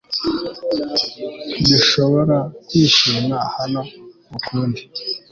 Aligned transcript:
Ntidushobora 1.59 2.37
kwishima 2.67 3.37
hano 3.57 3.81
ukundi 4.37 4.81